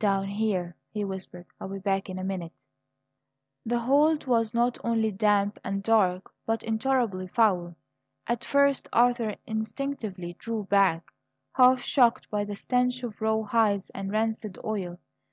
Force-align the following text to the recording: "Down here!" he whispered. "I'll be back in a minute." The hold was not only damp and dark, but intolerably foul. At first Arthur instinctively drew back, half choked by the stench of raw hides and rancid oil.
"Down 0.00 0.26
here!" 0.26 0.74
he 0.90 1.04
whispered. 1.04 1.46
"I'll 1.60 1.68
be 1.68 1.78
back 1.78 2.10
in 2.10 2.18
a 2.18 2.24
minute." 2.24 2.52
The 3.64 3.78
hold 3.78 4.26
was 4.26 4.52
not 4.52 4.76
only 4.82 5.12
damp 5.12 5.60
and 5.62 5.84
dark, 5.84 6.34
but 6.44 6.64
intolerably 6.64 7.28
foul. 7.28 7.76
At 8.26 8.42
first 8.42 8.88
Arthur 8.92 9.36
instinctively 9.46 10.32
drew 10.40 10.64
back, 10.64 11.12
half 11.52 11.80
choked 11.84 12.28
by 12.28 12.42
the 12.44 12.56
stench 12.56 13.04
of 13.04 13.20
raw 13.20 13.42
hides 13.44 13.88
and 13.90 14.10
rancid 14.10 14.58
oil. 14.64 14.98